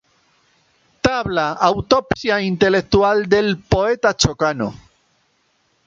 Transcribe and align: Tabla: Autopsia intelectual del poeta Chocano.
Tabla: 1.07 1.51
Autopsia 1.61 2.41
intelectual 2.41 3.29
del 3.29 3.59
poeta 3.59 4.15
Chocano. 4.15 4.73